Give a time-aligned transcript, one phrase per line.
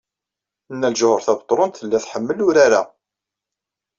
[0.73, 2.81] Nna Lǧuheṛ Tabetṛunt tella iḥemmel urar-a.